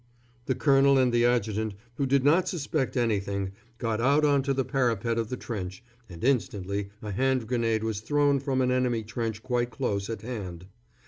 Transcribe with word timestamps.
The 0.47 0.55
colonel 0.55 0.97
and 0.97 1.13
the 1.13 1.25
adjutant, 1.25 1.75
who 1.97 2.07
did 2.07 2.23
not 2.23 2.47
suspect 2.47 2.97
anything, 2.97 3.51
got 3.77 4.01
out 4.01 4.25
on 4.25 4.41
to 4.41 4.51
the 4.55 4.65
parapet 4.65 5.19
of 5.19 5.29
the 5.29 5.37
trench, 5.37 5.83
and 6.09 6.23
instantly 6.23 6.89
a 7.03 7.11
hand 7.11 7.45
grenade 7.47 7.83
was 7.83 8.01
thrown 8.01 8.39
from 8.39 8.61
an 8.61 8.71
enemy 8.71 9.03
trench 9.03 9.43
quite 9.43 9.69
close 9.69 10.09
at 10.09 10.23
hand. 10.23 10.65